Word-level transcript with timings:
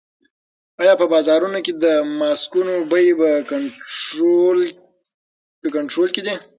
آیا 0.81 0.93
په 1.01 1.05
بازارونو 1.13 1.59
کې 1.65 1.73
د 1.83 1.85
ماسکونو 2.19 2.73
بیې 2.91 3.09
په 5.65 5.69
کنټرول 5.75 6.07
کې 6.15 6.21
دي؟ 6.25 6.35